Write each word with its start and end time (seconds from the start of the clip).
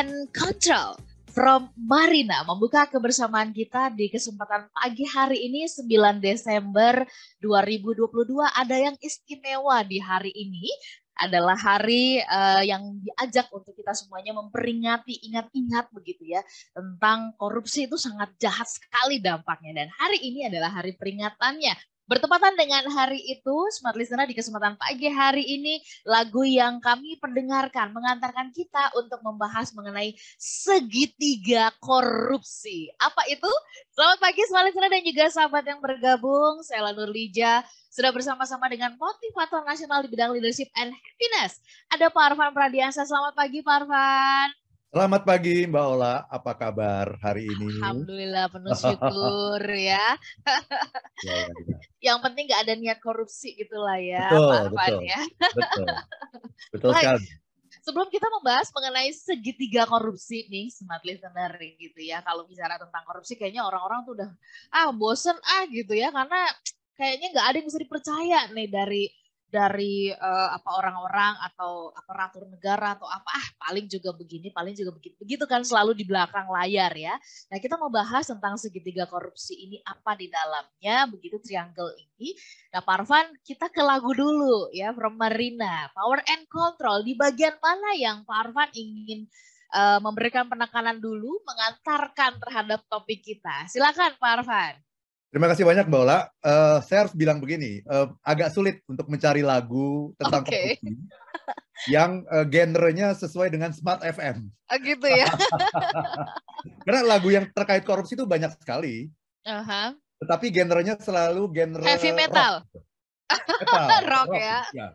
and 0.00 0.32
Control 0.32 0.96
from 1.28 1.68
Marina 1.76 2.40
membuka 2.48 2.88
kebersamaan 2.88 3.52
kita 3.52 3.92
di 3.92 4.08
kesempatan 4.08 4.72
pagi 4.72 5.04
hari 5.04 5.44
ini 5.44 5.68
9 5.68 6.24
Desember 6.24 7.04
2022 7.44 8.08
ada 8.48 8.76
yang 8.80 8.96
istimewa 9.04 9.84
di 9.84 10.00
hari 10.00 10.32
ini 10.32 10.72
adalah 11.20 11.52
hari 11.52 12.16
uh, 12.16 12.64
yang 12.64 12.80
diajak 13.04 13.52
untuk 13.52 13.76
kita 13.76 13.92
semuanya 13.92 14.32
memperingati 14.40 15.20
ingat-ingat 15.28 15.92
begitu 15.92 16.32
ya 16.32 16.40
tentang 16.72 17.36
korupsi 17.36 17.84
itu 17.84 18.00
sangat 18.00 18.32
jahat 18.40 18.64
sekali 18.64 19.20
dampaknya. 19.20 19.84
Dan 19.84 19.88
hari 20.00 20.16
ini 20.16 20.48
adalah 20.48 20.72
hari 20.80 20.96
peringatannya 20.96 21.76
Bertepatan 22.10 22.58
dengan 22.58 22.90
hari 22.90 23.22
itu, 23.22 23.54
Smart 23.70 23.94
Listener 23.94 24.26
di 24.26 24.34
kesempatan 24.34 24.74
pagi 24.74 25.06
hari 25.06 25.46
ini, 25.46 25.78
lagu 26.02 26.42
yang 26.42 26.82
kami 26.82 27.14
pendengarkan 27.22 27.94
mengantarkan 27.94 28.50
kita 28.50 28.90
untuk 28.98 29.22
membahas 29.22 29.70
mengenai 29.78 30.18
segitiga 30.34 31.70
korupsi. 31.78 32.90
Apa 32.98 33.30
itu? 33.30 33.46
Selamat 33.94 34.18
pagi 34.26 34.42
Smart 34.50 34.66
Listener 34.66 34.90
dan 34.90 35.06
juga 35.06 35.24
sahabat 35.30 35.62
yang 35.62 35.78
bergabung. 35.78 36.66
Saya 36.66 36.90
Lanur 36.90 37.14
Lija, 37.14 37.62
sudah 37.94 38.10
bersama-sama 38.10 38.66
dengan 38.66 38.90
motivator 38.98 39.62
nasional 39.62 40.02
di 40.02 40.10
bidang 40.10 40.34
leadership 40.34 40.66
and 40.82 40.90
happiness. 40.90 41.62
Ada 41.94 42.10
Pak 42.10 42.34
Arfan 42.34 42.50
Pradiansa. 42.50 43.06
Selamat 43.06 43.38
pagi 43.38 43.62
Pak 43.62 43.86
Arfan. 43.86 44.59
Selamat 44.90 45.22
pagi 45.22 45.70
Mbak 45.70 45.86
Ola, 45.86 46.26
apa 46.26 46.58
kabar 46.58 47.14
hari 47.22 47.46
ini? 47.46 47.78
Alhamdulillah 47.78 48.50
penuh 48.50 48.74
syukur 48.82 49.62
ya. 49.62 50.18
ya, 51.30 51.34
ya, 51.46 51.46
ya. 51.46 51.78
Yang 52.10 52.18
penting 52.26 52.44
nggak 52.50 52.62
ada 52.66 52.74
niat 52.74 52.98
korupsi 52.98 53.54
gitulah 53.54 54.02
ya 54.02 54.26
betul, 54.34 54.50
Pak 54.50 54.62
betul, 54.74 55.00
ya. 55.06 55.20
Betul, 55.38 55.86
betul 56.74 56.90
sekali. 56.98 57.26
Sebelum 57.86 58.08
kita 58.10 58.26
membahas 58.34 58.66
mengenai 58.74 59.14
segitiga 59.14 59.86
korupsi 59.86 60.50
nih, 60.50 60.74
smart 60.74 61.06
listener 61.06 61.54
gitu 61.78 62.00
ya. 62.02 62.18
Kalau 62.26 62.50
bicara 62.50 62.74
tentang 62.74 63.06
korupsi 63.06 63.38
kayaknya 63.38 63.62
orang-orang 63.62 64.02
tuh 64.02 64.12
udah 64.18 64.30
ah 64.74 64.90
bosen 64.90 65.38
ah 65.38 65.70
gitu 65.70 65.94
ya 65.94 66.10
karena 66.10 66.50
kayaknya 66.98 67.30
nggak 67.30 67.46
ada 67.46 67.56
yang 67.62 67.68
bisa 67.70 67.78
dipercaya 67.78 68.40
nih 68.50 68.66
dari 68.66 69.06
dari 69.50 70.14
uh, 70.14 70.48
apa 70.54 70.70
orang-orang 70.78 71.34
atau 71.50 71.90
aparatur 71.92 72.46
negara 72.46 72.94
atau 72.94 73.10
apa 73.10 73.28
ah 73.34 73.46
paling 73.66 73.90
juga 73.90 74.14
begini 74.14 74.54
paling 74.54 74.72
juga 74.78 74.94
begitu 74.94 75.18
begitu 75.18 75.44
kan 75.50 75.66
selalu 75.66 75.98
di 75.98 76.06
belakang 76.06 76.46
layar 76.48 76.94
ya. 76.94 77.18
Nah 77.50 77.58
kita 77.58 77.74
mau 77.76 77.90
bahas 77.90 78.30
tentang 78.30 78.54
segitiga 78.56 79.10
korupsi 79.10 79.58
ini 79.58 79.76
apa 79.82 80.14
di 80.14 80.30
dalamnya 80.30 81.10
begitu 81.10 81.42
triangle 81.42 81.90
ini. 81.98 82.32
Nah 82.70 82.80
Parvan 82.86 83.26
kita 83.42 83.68
ke 83.68 83.82
lagu 83.82 84.14
dulu 84.14 84.70
ya 84.70 84.94
from 84.94 85.18
Marina. 85.18 85.90
Power 85.92 86.22
and 86.30 86.46
Control 86.46 87.02
di 87.02 87.18
bagian 87.18 87.58
mana 87.58 87.98
yang 87.98 88.22
Parvan 88.22 88.70
ingin 88.72 89.26
uh, 89.74 89.98
memberikan 89.98 90.46
penekanan 90.46 91.02
dulu 91.02 91.42
mengantarkan 91.42 92.38
terhadap 92.38 92.80
topik 92.86 93.20
kita? 93.20 93.66
Silakan 93.66 94.14
Parvan 94.16 94.78
Terima 95.30 95.46
kasih 95.46 95.62
banyak 95.62 95.86
Mbak 95.86 96.02
Ola. 96.02 96.26
Uh, 96.42 96.82
saya 96.82 97.06
harus 97.06 97.14
bilang 97.14 97.38
begini, 97.38 97.86
uh, 97.86 98.10
agak 98.26 98.50
sulit 98.50 98.82
untuk 98.90 99.06
mencari 99.06 99.46
lagu 99.46 100.10
tentang 100.18 100.42
okay. 100.42 100.74
korupsi 100.74 100.90
yang 101.86 102.26
uh, 102.26 102.42
genrenya 102.42 103.14
sesuai 103.14 103.54
dengan 103.54 103.70
Smart 103.70 104.02
FM. 104.02 104.50
Oh, 104.50 104.78
gitu 104.82 105.06
ya. 105.06 105.30
Karena 106.84 107.06
lagu 107.06 107.30
yang 107.30 107.46
terkait 107.54 107.86
korupsi 107.86 108.18
itu 108.18 108.26
banyak 108.26 108.58
sekali. 108.58 109.06
Uh 109.46 109.62
-huh. 109.62 109.88
Tetapi 110.18 110.50
genrenya 110.50 110.98
selalu 110.98 111.46
genre 111.54 111.86
heavy 111.86 112.10
metal. 112.10 112.66
Rock, 113.30 113.70
metal, 113.70 114.02
rock, 114.10 114.34
rock 114.34 114.34
ya. 114.34 114.58
Ya, 114.74 114.86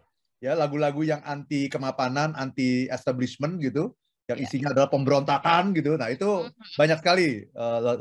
ya 0.44 0.52
lagu-lagu 0.60 1.00
yang 1.08 1.24
anti 1.24 1.72
kemapanan, 1.72 2.36
anti 2.36 2.92
establishment 2.92 3.64
gitu 3.64 3.96
yang 4.28 4.42
iya. 4.42 4.46
isinya 4.52 4.76
adalah 4.76 4.92
pemberontakan 4.92 5.72
gitu. 5.72 5.96
Nah, 5.96 6.12
itu 6.12 6.28
uh 6.28 6.52
-huh. 6.52 6.76
banyak 6.76 7.00
sekali 7.00 7.48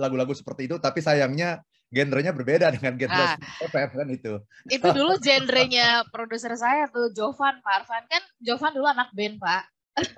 lagu-lagu 0.03 0.35
uh, 0.35 0.39
seperti 0.43 0.67
itu 0.67 0.83
tapi 0.83 0.99
sayangnya 0.99 1.63
genrenya 1.95 2.35
berbeda 2.35 2.75
dengan 2.75 2.99
genre 2.99 3.39
ah. 3.39 3.39
FM 3.63 3.91
kan 3.95 4.09
itu. 4.11 4.35
Itu 4.67 4.89
dulu 4.91 5.15
genrenya 5.23 6.03
produser 6.11 6.59
saya 6.59 6.91
tuh 6.91 7.15
Jovan 7.15 7.63
Pak 7.63 7.75
Arfan 7.87 8.05
kan 8.11 8.23
Jovan 8.43 8.75
dulu 8.75 8.87
anak 8.91 9.15
band 9.15 9.39
Pak. 9.39 9.63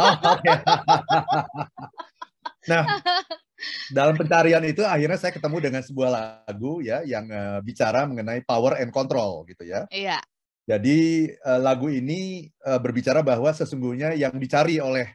Oh, 0.01 0.17
okay. 0.33 0.57
nah, 2.73 2.89
dalam 3.93 4.17
pencarian 4.17 4.65
itu 4.65 4.81
akhirnya 4.81 5.21
saya 5.21 5.37
ketemu 5.37 5.57
dengan 5.61 5.83
sebuah 5.85 6.11
lagu 6.13 6.81
ya 6.81 7.05
yang 7.05 7.29
uh, 7.29 7.61
bicara 7.61 8.09
mengenai 8.09 8.41
power 8.45 8.81
and 8.81 8.89
control 8.89 9.45
gitu 9.45 9.69
ya. 9.69 9.85
Iya. 9.93 10.21
Jadi 10.67 11.31
uh, 11.47 11.61
lagu 11.63 11.93
ini 11.93 12.51
uh, 12.67 12.81
berbicara 12.83 13.23
bahwa 13.23 13.53
sesungguhnya 13.55 14.17
yang 14.19 14.35
dicari 14.35 14.83
oleh 14.83 15.15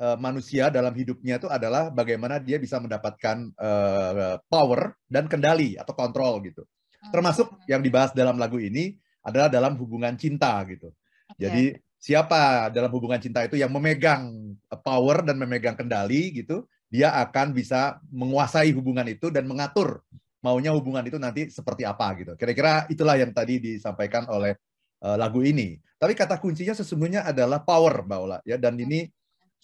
uh, 0.00 0.16
manusia 0.20 0.68
dalam 0.68 0.92
hidupnya 0.92 1.40
itu 1.40 1.48
adalah 1.48 1.88
bagaimana 1.92 2.40
dia 2.40 2.60
bisa 2.60 2.80
mendapatkan 2.80 3.52
uh, 3.56 4.40
power 4.46 4.96
dan 5.08 5.28
kendali 5.28 5.76
atau 5.76 5.92
kontrol 5.96 6.40
gitu. 6.44 6.62
Hmm. 6.64 7.12
Termasuk 7.12 7.48
yang 7.68 7.80
dibahas 7.80 8.12
dalam 8.12 8.36
lagu 8.36 8.60
ini 8.60 8.96
adalah 9.24 9.50
dalam 9.50 9.74
hubungan 9.80 10.14
cinta 10.14 10.62
gitu. 10.68 10.94
Okay. 11.34 11.40
Jadi 11.42 11.64
siapa 11.96 12.70
dalam 12.70 12.92
hubungan 12.94 13.18
cinta 13.18 13.42
itu 13.42 13.58
yang 13.58 13.72
memegang 13.74 14.54
power 14.84 15.26
dan 15.26 15.36
memegang 15.40 15.74
kendali 15.74 16.30
gitu, 16.30 16.68
dia 16.86 17.10
akan 17.26 17.50
bisa 17.50 17.98
menguasai 18.14 18.70
hubungan 18.70 19.04
itu 19.10 19.32
dan 19.34 19.48
mengatur 19.50 20.06
maunya 20.44 20.70
hubungan 20.70 21.02
itu 21.02 21.18
nanti 21.18 21.50
seperti 21.50 21.82
apa 21.82 22.06
gitu. 22.22 22.32
Kira-kira 22.38 22.86
itulah 22.86 23.18
yang 23.18 23.34
tadi 23.34 23.58
disampaikan 23.58 24.30
oleh 24.30 24.54
uh, 25.02 25.18
lagu 25.18 25.42
ini. 25.42 25.74
Tapi 25.98 26.14
kata 26.14 26.38
kuncinya 26.38 26.76
sesungguhnya 26.76 27.26
adalah 27.26 27.66
power, 27.66 28.06
Mbak 28.06 28.20
Ola 28.20 28.38
ya 28.46 28.54
dan 28.54 28.78
ini 28.78 29.10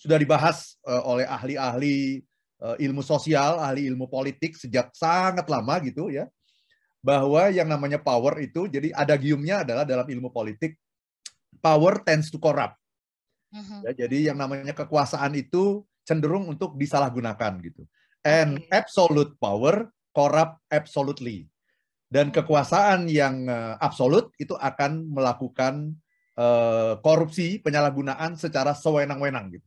sudah 0.03 0.19
dibahas 0.19 0.75
uh, 0.83 1.07
oleh 1.07 1.23
ahli-ahli 1.23 2.27
uh, 2.59 2.75
ilmu 2.75 3.07
sosial, 3.07 3.63
ahli 3.63 3.87
ilmu 3.87 4.11
politik 4.11 4.59
sejak 4.59 4.91
sangat 4.99 5.47
lama 5.47 5.79
gitu 5.87 6.11
ya. 6.11 6.27
Bahwa 6.99 7.51
yang 7.55 7.71
namanya 7.71 8.03
power 8.03 8.43
itu 8.43 8.67
jadi 8.67 8.91
ada 8.91 9.15
giumnya 9.15 9.63
adalah 9.63 9.87
dalam 9.87 10.07
ilmu 10.07 10.35
politik 10.35 10.75
power 11.63 12.03
tends 12.03 12.35
to 12.35 12.43
corrupt. 12.43 12.75
Uh-huh. 13.55 13.87
Ya, 13.87 14.07
jadi 14.07 14.35
yang 14.35 14.39
namanya 14.43 14.75
kekuasaan 14.75 15.39
itu 15.39 15.87
cenderung 16.03 16.51
untuk 16.51 16.75
disalahgunakan 16.75 17.63
gitu. 17.63 17.87
And 18.27 18.63
absolute 18.71 19.39
power 19.39 19.91
corrupt 20.15 20.63
absolutely. 20.71 21.47
Dan 22.13 22.31
mm-hmm. 22.31 22.39
kekuasaan 22.43 23.09
yang 23.09 23.47
uh, 23.47 23.81
absolut 23.81 24.31
itu 24.39 24.53
akan 24.55 25.11
melakukan 25.11 25.97
uh, 26.37 27.01
korupsi, 27.01 27.59
penyalahgunaan 27.65 28.37
secara 28.37 28.77
sewenang-wenang 28.77 29.59
gitu. 29.59 29.67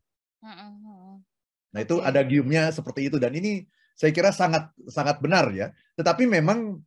Nah 1.75 1.79
itu 1.83 1.95
ada 1.99 2.21
giumnya 2.23 2.71
seperti 2.71 3.11
itu 3.11 3.17
dan 3.19 3.35
ini 3.35 3.65
saya 3.95 4.11
kira 4.11 4.31
sangat 4.31 4.71
sangat 4.87 5.19
benar 5.19 5.51
ya. 5.51 5.71
Tetapi 5.99 6.27
memang 6.27 6.79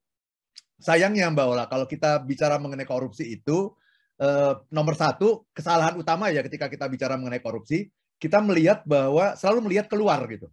sayangnya 0.79 1.29
Mbak 1.33 1.47
Ola 1.49 1.65
kalau 1.67 1.85
kita 1.85 2.23
bicara 2.23 2.57
mengenai 2.57 2.87
korupsi 2.87 3.29
itu 3.35 3.75
eh, 4.21 4.55
nomor 4.71 4.95
satu 4.95 5.49
kesalahan 5.51 5.99
utama 5.99 6.31
ya 6.31 6.41
ketika 6.47 6.71
kita 6.71 6.87
bicara 6.87 7.19
mengenai 7.19 7.43
korupsi 7.43 7.91
kita 8.19 8.43
melihat 8.43 8.83
bahwa 8.87 9.35
selalu 9.39 9.71
melihat 9.71 9.87
keluar 9.91 10.23
gitu 10.31 10.51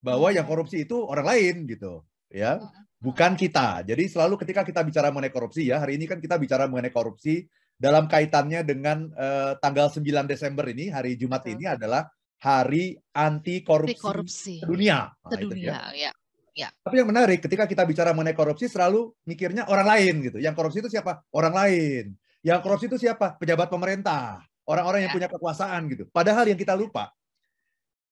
bahwa 0.00 0.30
yang 0.30 0.44
korupsi 0.44 0.84
itu 0.84 0.96
orang 1.02 1.26
lain 1.26 1.66
gitu 1.66 2.04
ya 2.30 2.60
bukan 3.00 3.36
kita. 3.36 3.84
Jadi 3.84 4.04
selalu 4.08 4.40
ketika 4.40 4.64
kita 4.64 4.80
bicara 4.84 5.12
mengenai 5.12 5.32
korupsi 5.32 5.68
ya 5.68 5.80
hari 5.80 5.96
ini 6.00 6.08
kan 6.08 6.18
kita 6.20 6.36
bicara 6.40 6.66
mengenai 6.66 6.92
korupsi 6.92 7.44
dalam 7.76 8.08
kaitannya 8.08 8.64
dengan 8.64 9.12
uh, 9.12 9.52
tanggal 9.60 9.92
9 9.92 10.00
Desember 10.24 10.64
ini 10.72 10.88
hari 10.88 11.14
Jumat 11.20 11.44
ini 11.44 11.68
adalah 11.68 12.08
Hari 12.36 12.96
Anti 13.16 13.64
Korupsi, 13.64 13.96
korupsi. 13.96 14.54
Sedunia. 14.60 15.08
Nah, 15.08 15.30
Sedunia, 15.32 15.76
ya. 15.96 16.12
Ya. 16.56 16.72
Tapi 16.72 17.04
yang 17.04 17.12
menarik, 17.12 17.44
ketika 17.44 17.68
kita 17.68 17.84
bicara 17.84 18.16
mengenai 18.16 18.32
korupsi, 18.32 18.64
selalu 18.64 19.12
mikirnya 19.28 19.68
orang 19.68 19.92
lain 19.92 20.14
gitu. 20.24 20.38
Yang 20.40 20.54
korupsi 20.56 20.80
itu 20.80 20.88
siapa? 20.88 21.20
Orang 21.28 21.52
lain. 21.52 22.16
Yang 22.40 22.60
korupsi 22.64 22.88
itu 22.88 22.96
siapa? 22.96 23.36
Pejabat 23.36 23.68
pemerintah, 23.68 24.40
orang-orang 24.64 25.04
yang 25.04 25.12
ya. 25.12 25.16
punya 25.20 25.28
kekuasaan 25.28 25.84
gitu. 25.92 26.08
Padahal 26.08 26.48
yang 26.48 26.56
kita 26.56 26.72
lupa, 26.72 27.12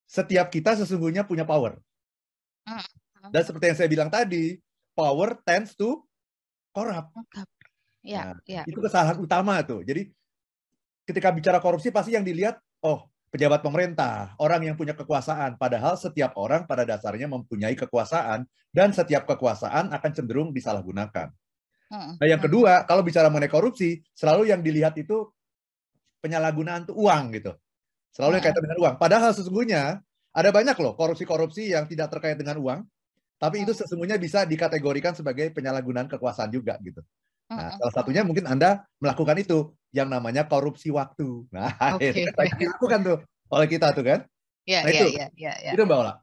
setiap 0.05 0.53
kita 0.53 0.77
sesungguhnya 0.77 1.25
punya 1.25 1.49
power. 1.49 1.81
Hmm. 2.69 2.85
Dan 3.33 3.43
seperti 3.49 3.73
yang 3.73 3.79
saya 3.81 3.89
bilang 3.89 4.11
tadi, 4.13 4.61
power 4.93 5.41
tends 5.41 5.73
to 5.73 6.05
corrupt. 6.69 7.17
Ya, 8.05 8.37
nah, 8.37 8.39
ya. 8.45 8.63
Itu 8.69 8.85
kesalahan 8.85 9.17
utama 9.17 9.65
tuh. 9.65 9.81
Jadi 9.81 10.13
ketika 11.09 11.33
bicara 11.33 11.65
korupsi 11.65 11.89
pasti 11.89 12.13
yang 12.13 12.29
dilihat, 12.29 12.61
oh 12.85 13.09
pejabat 13.35 13.67
pemerintah, 13.67 14.39
orang 14.39 14.63
yang 14.71 14.79
punya 14.79 14.95
kekuasaan. 14.95 15.59
Padahal 15.59 15.99
setiap 15.99 16.39
orang 16.39 16.71
pada 16.71 16.87
dasarnya 16.87 17.27
mempunyai 17.27 17.75
kekuasaan 17.75 18.47
dan 18.71 18.95
setiap 18.95 19.27
kekuasaan 19.27 19.91
akan 19.91 20.11
cenderung 20.15 20.55
disalahgunakan. 20.55 21.35
Nah, 21.91 22.27
yang 22.31 22.39
kedua, 22.39 22.87
kalau 22.87 23.03
bicara 23.03 23.27
mengenai 23.27 23.51
korupsi, 23.51 24.07
selalu 24.15 24.55
yang 24.55 24.63
dilihat 24.63 24.95
itu 25.03 25.27
penyalahgunaan 26.23 26.87
tuh 26.87 26.95
uang 26.95 27.35
gitu. 27.35 27.53
Selalu 28.15 28.39
yang 28.39 28.45
kaitan 28.47 28.63
dengan 28.63 28.79
uang. 28.87 28.95
Padahal 29.03 29.31
sesungguhnya 29.35 29.99
ada 30.31 30.51
banyak 30.55 30.79
loh 30.79 30.95
korupsi-korupsi 30.95 31.75
yang 31.75 31.91
tidak 31.91 32.15
terkait 32.15 32.39
dengan 32.39 32.63
uang, 32.63 32.81
tapi 33.43 33.67
itu 33.67 33.75
sesungguhnya 33.75 34.15
bisa 34.15 34.47
dikategorikan 34.47 35.13
sebagai 35.19 35.51
penyalahgunaan 35.51 36.07
kekuasaan 36.07 36.55
juga 36.55 36.79
gitu. 36.87 37.03
Nah, 37.51 37.77
salah 37.77 37.95
satunya 37.95 38.25
mungkin 38.25 38.49
Anda 38.49 38.89
melakukan 38.99 39.37
itu 39.37 39.73
yang 39.93 40.09
namanya 40.09 40.49
korupsi 40.49 40.91
waktu. 40.91 41.45
Nah, 41.53 41.71
okay. 41.97 42.27
itu 42.27 42.57
dilakukan 42.59 43.01
tuh 43.05 43.19
oleh 43.53 43.67
kita 43.69 43.95
tuh 43.95 44.05
kan. 44.05 44.21
Ya, 44.65 44.81
nah, 44.81 44.91
ya, 44.91 45.01
itu, 45.05 45.07
ya, 45.15 45.27
ya, 45.37 45.53
ya. 45.61 45.73
Itu 45.77 45.85
Mbak 45.85 45.99
Ola. 46.01 46.15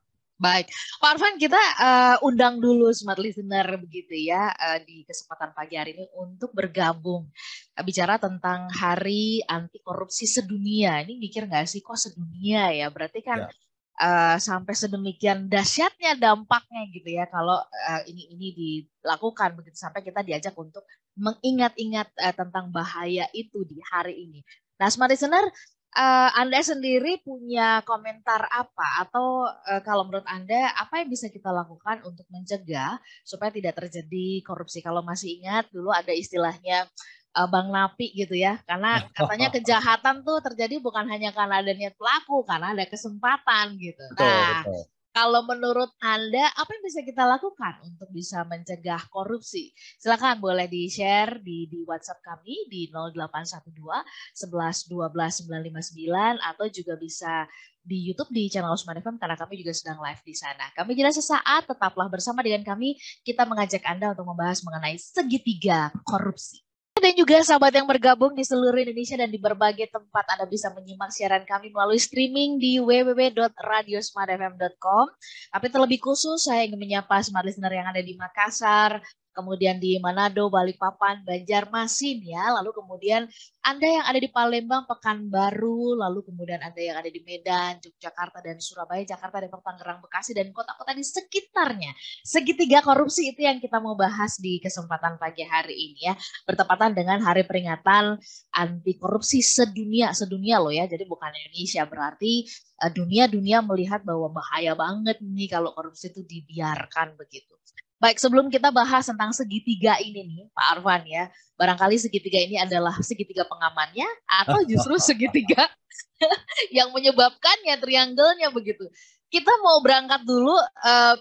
Baik, 0.42 0.74
Pak 0.98 1.10
Arfan 1.14 1.38
kita 1.38 1.62
uh, 1.78 2.18
undang 2.26 2.58
dulu 2.58 2.90
smart 2.90 3.22
listener 3.22 3.78
begitu 3.78 4.18
ya 4.18 4.50
uh, 4.50 4.82
di 4.82 5.06
kesempatan 5.06 5.54
pagi 5.54 5.78
hari 5.78 5.94
ini 5.94 6.10
untuk 6.18 6.50
bergabung 6.58 7.30
uh, 7.78 7.84
bicara 7.86 8.18
tentang 8.18 8.66
Hari 8.74 9.46
Anti 9.46 9.78
Korupsi 9.86 10.26
Sedunia. 10.26 10.98
Ini 11.06 11.14
mikir 11.22 11.46
nggak 11.46 11.70
sih 11.70 11.86
kok 11.86 11.94
sedunia 11.94 12.74
ya? 12.74 12.90
Berarti 12.90 13.22
kan 13.22 13.46
ya. 13.46 13.54
uh, 14.02 14.38
sampai 14.42 14.74
sedemikian 14.74 15.46
dahsyatnya 15.46 16.18
dampaknya 16.18 16.90
gitu 16.90 17.22
ya 17.22 17.30
kalau 17.30 17.62
uh, 17.62 18.02
ini 18.10 18.34
ini 18.34 18.48
dilakukan 18.58 19.54
begitu 19.54 19.78
sampai 19.78 20.02
kita 20.02 20.26
diajak 20.26 20.58
untuk 20.58 20.90
mengingat-ingat 21.22 22.10
uh, 22.18 22.34
tentang 22.34 22.74
bahaya 22.74 23.30
itu 23.38 23.62
di 23.70 23.78
hari 23.94 24.26
ini. 24.26 24.42
Nah, 24.82 24.90
smart 24.90 25.14
listener 25.14 25.46
uh, 25.94 26.30
Anda 26.34 26.66
sendiri 26.66 27.22
punya 27.22 27.86
komentar 27.86 28.48
apa 28.50 29.06
atau 29.06 29.46
uh, 29.46 29.82
kalau 29.86 30.10
menurut 30.10 30.26
Anda 30.26 30.74
apa 30.74 31.06
yang 31.06 31.14
bisa 31.14 31.30
kita 31.30 31.54
lakukan 31.54 32.02
untuk 32.08 32.26
mencegah 32.34 32.98
supaya 33.22 33.54
tidak 33.54 33.78
terjadi 33.78 34.42
korupsi? 34.42 34.82
Kalau 34.82 35.06
masih 35.06 35.38
ingat 35.38 35.70
dulu 35.70 35.94
ada 35.94 36.10
istilahnya 36.10 36.90
uh, 37.36 37.48
Bang 37.48 37.70
Napi 37.72 38.12
gitu 38.16 38.36
ya. 38.36 38.60
Karena 38.66 39.04
katanya 39.12 39.48
kejahatan 39.56 40.24
tuh 40.26 40.40
terjadi 40.52 40.80
bukan 40.80 41.08
hanya 41.08 41.30
karena 41.36 41.62
ada 41.62 41.72
niat 41.72 41.96
pelaku, 41.96 42.44
karena 42.48 42.74
ada 42.76 42.86
kesempatan 42.88 43.78
gitu. 43.80 44.04
Betul, 44.16 44.26
nah, 44.26 44.62
betul. 44.64 44.84
Kalau 45.12 45.44
menurut 45.44 45.92
Anda, 46.00 46.48
apa 46.56 46.72
yang 46.72 46.84
bisa 46.88 47.04
kita 47.04 47.28
lakukan 47.28 47.84
untuk 47.84 48.08
bisa 48.16 48.48
mencegah 48.48 49.12
korupsi? 49.12 49.76
Silakan 50.00 50.40
boleh 50.40 50.72
di-share 50.72 51.44
di, 51.44 51.68
di 51.68 51.84
WhatsApp 51.84 52.24
kami 52.24 52.72
di 52.72 52.88
0812 52.88 53.76
11 53.76 54.88
12 54.88 55.52
959 55.52 56.40
atau 56.40 56.66
juga 56.72 56.96
bisa 56.96 57.44
di 57.84 58.08
YouTube 58.08 58.32
di 58.32 58.48
channel 58.48 58.72
Usman 58.72 59.04
FM 59.04 59.20
karena 59.20 59.36
kami 59.36 59.60
juga 59.60 59.76
sedang 59.76 60.00
live 60.00 60.24
di 60.24 60.32
sana. 60.32 60.72
Kami 60.72 60.96
jelas 60.96 61.20
sesaat, 61.20 61.68
tetaplah 61.68 62.08
bersama 62.08 62.40
dengan 62.40 62.64
kami. 62.64 62.96
Kita 63.28 63.44
mengajak 63.44 63.84
Anda 63.84 64.16
untuk 64.16 64.32
membahas 64.32 64.64
mengenai 64.64 64.96
segitiga 64.96 65.92
korupsi 66.08 66.71
dan 67.02 67.18
juga 67.18 67.42
sahabat 67.42 67.74
yang 67.74 67.90
bergabung 67.90 68.38
di 68.38 68.46
seluruh 68.46 68.78
Indonesia 68.78 69.18
dan 69.18 69.34
di 69.34 69.42
berbagai 69.42 69.90
tempat 69.90 70.22
Anda 70.30 70.46
bisa 70.46 70.70
menyimak 70.70 71.10
siaran 71.10 71.42
kami 71.50 71.74
melalui 71.74 71.98
streaming 71.98 72.62
di 72.62 72.78
www.radiosmartfm.com. 72.78 75.06
Tapi 75.50 75.66
terlebih 75.74 75.98
khusus 75.98 76.46
saya 76.46 76.70
ingin 76.70 76.78
menyapa 76.78 77.18
smart 77.26 77.50
listener 77.50 77.74
yang 77.74 77.90
ada 77.90 78.06
di 78.06 78.14
Makassar, 78.14 79.02
kemudian 79.32 79.80
di 79.80 79.98
Manado, 79.98 80.52
Balikpapan, 80.52 81.24
Banjarmasin 81.24 82.20
ya, 82.24 82.52
lalu 82.60 82.76
kemudian 82.76 83.28
Anda 83.64 83.88
yang 83.88 84.06
ada 84.06 84.20
di 84.20 84.30
Palembang, 84.30 84.84
Pekanbaru, 84.88 85.96
lalu 86.00 86.28
kemudian 86.28 86.60
Anda 86.60 86.82
yang 86.82 86.98
ada 87.00 87.08
di 87.08 87.22
Medan, 87.24 87.80
Yogyakarta 87.80 88.44
dan 88.44 88.60
Surabaya, 88.60 89.04
Jakarta, 89.08 89.40
Depok, 89.40 89.64
Tangerang, 89.64 90.04
Bekasi 90.04 90.36
dan 90.36 90.52
kota-kota 90.52 90.92
di 90.92 91.04
sekitarnya. 91.06 91.92
Segitiga 92.22 92.84
korupsi 92.84 93.32
itu 93.32 93.42
yang 93.48 93.64
kita 93.64 93.80
mau 93.80 93.96
bahas 93.96 94.38
di 94.38 94.60
kesempatan 94.60 95.16
pagi 95.16 95.48
hari 95.48 95.74
ini 95.74 96.12
ya, 96.12 96.14
bertepatan 96.46 96.92
dengan 96.92 97.24
hari 97.24 97.48
peringatan 97.48 98.20
anti 98.52 98.94
korupsi 99.00 99.40
sedunia, 99.40 100.12
sedunia 100.12 100.60
loh 100.60 100.74
ya. 100.74 100.86
Jadi 100.86 101.08
bukan 101.08 101.32
Indonesia 101.32 101.88
berarti 101.88 102.46
eh, 102.84 102.92
dunia-dunia 102.92 103.64
melihat 103.64 104.04
bahwa 104.04 104.30
bahaya 104.32 104.76
banget 104.76 105.24
nih 105.24 105.48
kalau 105.48 105.72
korupsi 105.72 106.12
itu 106.12 106.22
dibiarkan 106.28 107.16
begitu. 107.16 107.56
Baik, 108.02 108.18
sebelum 108.18 108.50
kita 108.50 108.74
bahas 108.74 109.06
tentang 109.06 109.30
segitiga 109.30 110.02
ini 110.02 110.26
nih, 110.26 110.42
Pak 110.58 110.66
Arvan 110.74 111.06
ya, 111.06 111.30
barangkali 111.54 112.02
segitiga 112.02 112.42
ini 112.42 112.58
adalah 112.58 112.98
segitiga 112.98 113.46
pengamannya 113.46 114.10
atau 114.26 114.58
justru 114.74 114.98
segitiga 114.98 115.70
yang 116.78 116.90
menyebabkannya 116.90 117.78
triangle-nya 117.78 118.50
begitu. 118.50 118.90
Kita 119.30 119.54
mau 119.62 119.78
berangkat 119.86 120.26
dulu, 120.26 120.50
uh, 120.82 121.16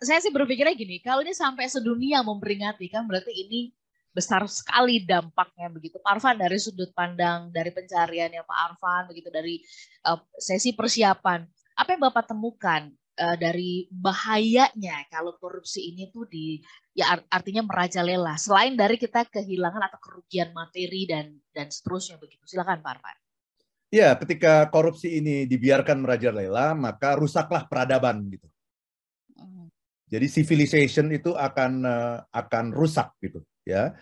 saya 0.00 0.16
sih 0.24 0.32
berpikirnya 0.32 0.72
gini, 0.72 0.96
kalau 1.04 1.20
ini 1.20 1.36
sampai 1.36 1.68
sedunia 1.68 2.24
memperingati 2.24 2.88
kan 2.88 3.04
berarti 3.04 3.28
ini 3.28 3.76
besar 4.16 4.48
sekali 4.48 5.04
dampaknya 5.04 5.68
begitu. 5.68 6.00
Pak 6.00 6.08
Arfan 6.08 6.40
dari 6.40 6.56
sudut 6.56 6.88
pandang 6.96 7.52
dari 7.52 7.68
pencariannya 7.68 8.48
Pak 8.48 8.58
Arfan 8.72 9.12
begitu 9.12 9.28
dari 9.28 9.60
uh, 10.08 10.16
sesi 10.40 10.72
persiapan, 10.72 11.44
apa 11.76 11.88
yang 11.92 12.00
Bapak 12.08 12.32
temukan 12.32 12.88
uh, 13.18 13.36
dari 13.38 13.86
bahayanya 13.90 15.06
kalau 15.10 15.34
korupsi 15.38 15.94
ini 15.94 16.10
tuh 16.10 16.26
di 16.26 16.58
ya 16.94 17.18
artinya 17.30 17.66
merajalela 17.66 18.38
selain 18.38 18.74
dari 18.74 18.98
kita 18.98 19.26
kehilangan 19.26 19.90
atau 19.90 19.98
kerugian 20.02 20.54
materi 20.54 21.06
dan 21.06 21.34
dan 21.50 21.70
seterusnya 21.70 22.18
begitu 22.18 22.42
silakan 22.46 22.82
Pak 22.82 22.92
Arfan. 22.98 23.16
Ya, 23.94 24.10
ketika 24.18 24.66
korupsi 24.74 25.22
ini 25.22 25.46
dibiarkan 25.46 26.02
merajalela, 26.02 26.74
maka 26.74 27.14
rusaklah 27.14 27.62
peradaban 27.70 28.26
gitu. 28.26 28.50
Hmm. 29.38 29.70
Jadi 30.10 30.26
civilization 30.26 31.14
itu 31.14 31.30
akan 31.38 31.72
uh, 31.86 32.18
akan 32.34 32.74
rusak 32.74 33.14
gitu, 33.22 33.38
ya. 33.62 33.94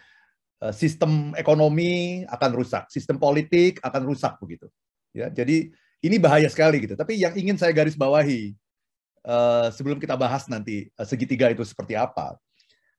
Uh, 0.64 0.72
sistem 0.72 1.36
ekonomi 1.36 2.24
akan 2.24 2.50
rusak, 2.56 2.88
sistem 2.88 3.20
politik 3.20 3.84
akan 3.84 4.08
rusak 4.08 4.40
begitu. 4.40 4.64
Ya, 5.12 5.28
jadi 5.28 5.68
ini 6.00 6.16
bahaya 6.16 6.48
sekali 6.48 6.88
gitu. 6.88 6.96
Tapi 6.96 7.20
yang 7.20 7.36
ingin 7.36 7.60
saya 7.60 7.76
garis 7.76 7.92
bawahi 7.92 8.56
uh, 9.26 9.68
sebelum 9.70 9.98
kita 9.98 10.14
bahas 10.18 10.46
nanti 10.50 10.86
uh, 10.98 11.06
segitiga 11.06 11.50
itu 11.50 11.62
seperti 11.62 11.94
apa, 11.98 12.38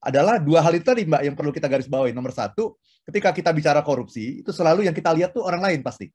adalah 0.04 0.36
dua 0.36 0.60
hal 0.60 0.76
itu 0.76 0.84
tadi 0.84 1.08
Mbak 1.08 1.22
yang 1.24 1.36
perlu 1.36 1.52
kita 1.56 1.72
garis 1.72 1.88
bawahi. 1.88 2.12
Nomor 2.12 2.36
satu, 2.36 2.76
ketika 3.08 3.32
kita 3.32 3.56
bicara 3.56 3.80
korupsi, 3.80 4.44
itu 4.44 4.52
selalu 4.52 4.84
yang 4.84 4.96
kita 4.96 5.16
lihat 5.16 5.32
tuh 5.32 5.48
orang 5.48 5.64
lain 5.64 5.80
pasti. 5.80 6.12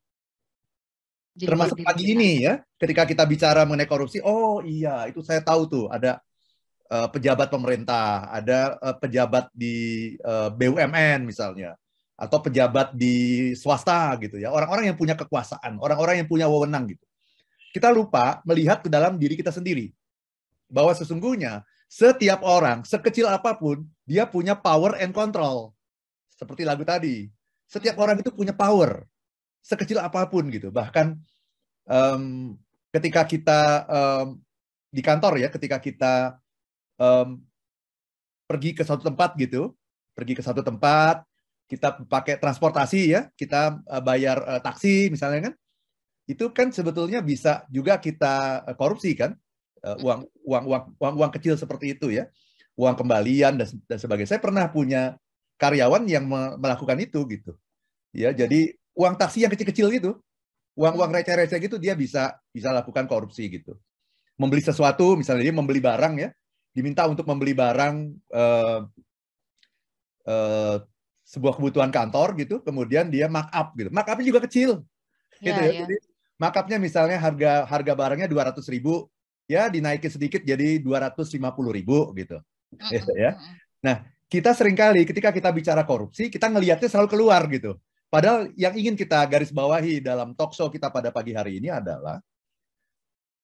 Jadi, 1.38 1.55
Termasuk 1.55 1.78
pagi 1.81 2.12
ini 2.12 2.44
ya, 2.44 2.58
ketika 2.76 3.06
kita 3.06 3.25
bicara 3.25 3.62
mengenai 3.64 3.88
korupsi, 3.88 4.19
oh 4.20 4.60
iya 4.60 5.06
itu 5.06 5.22
saya 5.22 5.40
tahu 5.40 5.70
tuh 5.70 5.84
ada 5.88 6.19
uh, 6.90 7.08
pejabat 7.08 7.49
pemerintah, 7.49 8.28
ada 8.28 8.75
uh, 8.82 8.96
pejabat 8.99 9.49
di 9.54 10.12
uh, 10.20 10.50
BUMN 10.50 11.25
misalnya, 11.25 11.78
atau 12.19 12.43
pejabat 12.43 12.93
di 12.93 13.54
swasta 13.54 14.19
gitu 14.19 14.37
ya, 14.43 14.50
orang-orang 14.50 14.90
yang 14.90 14.99
punya 14.99 15.14
kekuasaan, 15.14 15.78
orang-orang 15.78 16.20
yang 16.20 16.28
punya 16.28 16.50
wewenang 16.50 16.90
gitu. 16.90 17.06
Kita 17.70 17.94
lupa 17.94 18.43
melihat 18.43 18.82
ke 18.82 18.90
dalam 18.90 19.14
diri 19.14 19.38
kita 19.38 19.54
sendiri 19.54 19.94
bahwa 20.68 20.92
sesungguhnya 20.94 21.64
setiap 21.88 22.44
orang, 22.44 22.84
sekecil 22.84 23.24
apa 23.24 23.56
pun, 23.56 23.88
dia 24.04 24.28
punya 24.28 24.52
power 24.52 25.00
and 25.00 25.16
control. 25.16 25.72
Seperti 26.28 26.68
lagu 26.68 26.84
tadi. 26.84 27.24
Setiap 27.64 27.96
orang 27.96 28.20
itu 28.20 28.28
punya 28.28 28.52
power. 28.52 29.08
Sekecil 29.64 29.96
apa 29.96 30.28
pun 30.28 30.52
gitu. 30.52 30.68
Bahkan 30.68 31.16
um, 31.88 32.54
ketika 32.92 33.24
kita 33.24 33.60
um, 33.88 34.36
di 34.92 35.00
kantor 35.00 35.40
ya, 35.40 35.48
ketika 35.48 35.80
kita 35.80 36.14
um, 37.00 37.40
pergi 38.44 38.76
ke 38.76 38.84
satu 38.84 39.08
tempat 39.08 39.32
gitu, 39.40 39.72
pergi 40.12 40.37
ke 40.37 40.44
satu 40.44 40.60
tempat, 40.60 41.25
kita 41.68 42.04
pakai 42.04 42.37
transportasi 42.37 43.00
ya, 43.16 43.32
kita 43.32 43.80
uh, 43.88 44.02
bayar 44.04 44.44
uh, 44.44 44.60
taksi 44.60 45.08
misalnya 45.08 45.52
kan, 45.52 45.54
itu 46.28 46.52
kan 46.52 46.68
sebetulnya 46.68 47.25
bisa 47.25 47.64
juga 47.72 47.96
kita 47.96 48.64
uh, 48.68 48.76
korupsi 48.76 49.16
kan, 49.16 49.32
uang, 49.78 50.26
uang 50.49 50.64
uang 50.64 50.83
uang 50.97 51.14
uang 51.21 51.33
kecil 51.37 51.61
seperti 51.61 51.93
itu 51.93 52.09
ya. 52.09 52.25
Uang 52.78 52.97
kembalian 52.97 53.61
dan, 53.61 53.69
dan 53.85 53.99
sebagainya. 54.00 54.33
Saya 54.33 54.40
pernah 54.40 54.64
punya 54.73 55.21
karyawan 55.61 56.09
yang 56.09 56.25
melakukan 56.57 56.97
itu 57.02 57.21
gitu. 57.28 57.52
Ya 58.14 58.33
jadi 58.33 58.73
uang 58.97 59.19
taksi 59.21 59.45
yang 59.45 59.52
kecil-kecil 59.52 59.93
gitu. 59.93 60.17
Uang 60.78 60.95
uang 60.97 61.11
receh-receh 61.11 61.59
gitu 61.59 61.76
dia 61.76 61.99
bisa 61.99 62.38
bisa 62.55 62.73
lakukan 62.73 63.05
korupsi 63.05 63.50
gitu. 63.50 63.76
Membeli 64.38 64.62
sesuatu 64.62 65.19
misalnya 65.19 65.50
dia 65.50 65.55
membeli 65.55 65.83
barang 65.83 66.14
ya. 66.17 66.31
Diminta 66.71 67.05
untuk 67.11 67.26
membeli 67.26 67.59
barang 67.59 67.95
uh, 68.31 68.81
uh, 70.31 70.76
sebuah 71.26 71.59
kebutuhan 71.59 71.90
kantor 71.90 72.38
gitu. 72.38 72.62
Kemudian 72.62 73.11
dia 73.11 73.26
markup 73.26 73.75
gitu. 73.75 73.90
Markupnya 73.90 74.25
juga 74.25 74.40
kecil. 74.47 74.87
Gitu 75.43 75.59
ya, 75.59 75.67
ya. 75.67 75.83
Jadi, 75.83 75.97
markupnya 76.38 76.78
misalnya 76.78 77.19
harga 77.19 77.67
harga 77.67 77.93
barangnya 77.99 78.31
dua 78.31 78.47
ratus 78.55 78.71
ribu 78.71 79.11
ya 79.49 79.73
dinaikin 79.73 80.12
sedikit 80.12 80.45
jadi 80.45 80.78
250 80.78 81.40
ribu 81.73 82.12
gitu. 82.14 82.37
Uh, 82.76 83.17
ya. 83.17 83.40
Nah, 83.81 84.05
kita 84.28 84.52
sering 84.52 84.76
kali 84.76 85.09
ketika 85.09 85.33
kita 85.33 85.49
bicara 85.49 85.83
korupsi, 85.88 86.28
kita 86.28 86.52
ngelihatnya 86.52 86.87
selalu 86.93 87.09
keluar 87.09 87.43
gitu. 87.49 87.81
Padahal 88.12 88.52
yang 88.57 88.76
ingin 88.76 88.95
kita 88.95 89.25
garis 89.25 89.49
bawahi 89.49 90.05
dalam 90.05 90.37
talk 90.37 90.52
show 90.52 90.69
kita 90.69 90.93
pada 90.93 91.09
pagi 91.09 91.33
hari 91.33 91.61
ini 91.61 91.73
adalah 91.73 92.21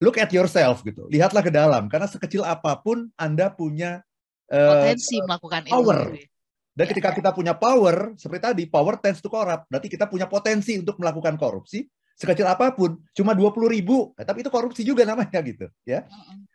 look 0.05 0.21
at 0.21 0.29
yourself 0.29 0.85
gitu. 0.85 1.09
Lihatlah 1.09 1.41
ke 1.41 1.53
dalam 1.53 1.89
karena 1.89 2.05
sekecil 2.05 2.45
apa 2.45 2.77
pun 2.85 3.09
Anda 3.17 3.49
punya 3.49 4.05
uh, 4.53 4.71
potensi 4.85 5.17
melakukan 5.25 5.63
power. 5.69 5.99
Itu. 6.13 6.33
Dan 6.75 6.85
ya, 6.85 6.91
ketika 6.91 7.11
ya. 7.15 7.17
kita 7.23 7.31
punya 7.31 7.55
power, 7.55 8.19
seperti 8.19 8.43
tadi, 8.43 8.65
power 8.67 8.99
tends 8.99 9.23
to 9.23 9.31
corrupt. 9.31 9.71
Berarti 9.71 9.87
kita 9.87 10.11
punya 10.11 10.27
potensi 10.27 10.75
untuk 10.75 10.99
melakukan 10.99 11.39
korupsi 11.39 11.87
sekecil 12.15 12.47
apa 12.47 12.71
pun, 12.75 13.03
cuma 13.11 13.35
dua 13.35 13.51
puluh 13.51 13.69
ribu, 13.71 14.15
nah, 14.15 14.23
tapi 14.23 14.47
itu 14.47 14.51
korupsi 14.51 14.87
juga 14.87 15.03
namanya 15.03 15.43
gitu, 15.43 15.67
ya. 15.83 16.07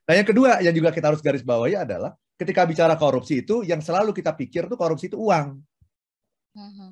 Nah 0.07 0.13
yang 0.15 0.27
kedua 0.27 0.63
yang 0.63 0.71
juga 0.71 0.89
kita 0.95 1.11
harus 1.11 1.19
garis 1.19 1.43
bawahi 1.43 1.75
adalah 1.75 2.15
ketika 2.39 2.63
bicara 2.63 2.95
korupsi 2.95 3.43
itu 3.43 3.67
yang 3.67 3.83
selalu 3.83 4.15
kita 4.15 4.31
pikir 4.33 4.71
tuh 4.71 4.79
korupsi 4.79 5.11
itu 5.11 5.19
uang. 5.19 5.59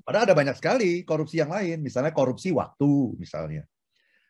Padahal 0.03 0.31
ada 0.31 0.35
banyak 0.37 0.55
sekali 0.55 1.03
korupsi 1.03 1.39
yang 1.43 1.51
lain, 1.51 1.83
misalnya 1.83 2.15
korupsi 2.15 2.55
waktu, 2.55 3.19
misalnya. 3.19 3.67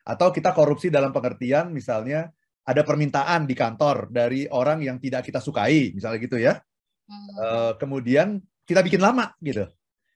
Atau 0.08 0.32
kita 0.34 0.56
korupsi 0.56 0.88
dalam 0.88 1.12
pengertian 1.12 1.70
misalnya 1.70 2.32
ada 2.64 2.82
permintaan 2.82 3.46
di 3.46 3.54
kantor 3.54 4.10
dari 4.10 4.48
orang 4.50 4.82
yang 4.82 4.98
tidak 4.98 5.28
kita 5.28 5.44
sukai, 5.44 5.94
misalnya 5.94 6.20
gitu 6.22 6.38
ya. 6.40 6.58
Hmm. 7.06 7.30
Uh, 7.38 7.72
kemudian 7.78 8.42
kita 8.66 8.82
bikin 8.82 9.04
lama 9.04 9.36
gitu. 9.44 9.68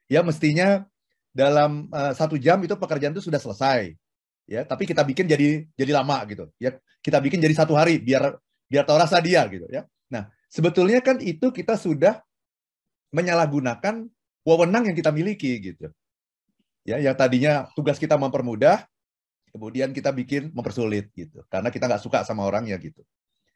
Ya 0.09 0.23
mestinya 0.25 0.83
dalam 1.31 1.91
uh, 1.91 2.11
satu 2.11 2.35
jam 2.35 2.59
itu 2.63 2.75
pekerjaan 2.75 3.13
itu 3.13 3.23
sudah 3.23 3.39
selesai. 3.39 3.95
Ya, 4.51 4.67
tapi 4.67 4.83
kita 4.83 5.07
bikin 5.07 5.31
jadi 5.31 5.63
jadi 5.79 5.91
lama 5.95 6.19
gitu. 6.27 6.51
Ya, 6.59 6.75
kita 6.99 7.23
bikin 7.23 7.39
jadi 7.39 7.55
satu 7.55 7.71
hari 7.71 8.03
biar 8.03 8.35
biar 8.67 8.83
tahu 8.83 8.99
rasa 8.99 9.23
dia 9.23 9.47
gitu 9.47 9.63
ya. 9.71 9.87
Nah, 10.11 10.27
sebetulnya 10.51 10.99
kan 10.99 11.23
itu 11.23 11.55
kita 11.55 11.79
sudah 11.79 12.19
menyalahgunakan 13.15 14.11
wewenang 14.43 14.91
yang 14.91 14.95
kita 14.99 15.15
miliki 15.15 15.55
gitu. 15.71 15.87
Ya, 16.83 16.99
yang 16.99 17.15
tadinya 17.15 17.71
tugas 17.79 17.95
kita 17.95 18.19
mempermudah, 18.19 18.83
kemudian 19.55 19.95
kita 19.95 20.11
bikin 20.11 20.51
mempersulit 20.51 21.07
gitu. 21.15 21.47
Karena 21.47 21.71
kita 21.71 21.87
nggak 21.87 22.03
suka 22.03 22.27
sama 22.27 22.43
orangnya 22.43 22.75
gitu. 22.75 22.99